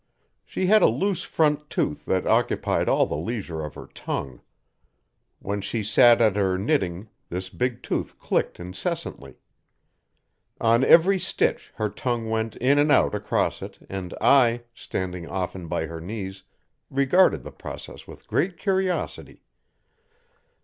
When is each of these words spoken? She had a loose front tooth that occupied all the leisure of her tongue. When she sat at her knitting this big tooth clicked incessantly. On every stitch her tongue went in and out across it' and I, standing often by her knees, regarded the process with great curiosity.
She 0.43 0.65
had 0.65 0.81
a 0.81 0.87
loose 0.87 1.21
front 1.21 1.69
tooth 1.69 2.05
that 2.05 2.25
occupied 2.25 2.89
all 2.89 3.05
the 3.05 3.13
leisure 3.15 3.63
of 3.63 3.75
her 3.75 3.85
tongue. 3.85 4.41
When 5.37 5.61
she 5.61 5.83
sat 5.83 6.19
at 6.21 6.35
her 6.35 6.57
knitting 6.57 7.09
this 7.29 7.49
big 7.49 7.83
tooth 7.83 8.17
clicked 8.17 8.59
incessantly. 8.59 9.35
On 10.59 10.83
every 10.83 11.19
stitch 11.19 11.71
her 11.75 11.87
tongue 11.89 12.31
went 12.31 12.55
in 12.55 12.79
and 12.79 12.91
out 12.91 13.13
across 13.13 13.61
it' 13.61 13.85
and 13.91 14.15
I, 14.19 14.63
standing 14.73 15.29
often 15.29 15.67
by 15.67 15.85
her 15.85 16.01
knees, 16.01 16.41
regarded 16.89 17.43
the 17.43 17.51
process 17.51 18.07
with 18.07 18.25
great 18.27 18.57
curiosity. 18.57 19.43